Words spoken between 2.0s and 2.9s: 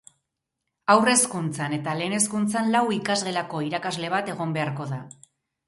hezkuntzan lau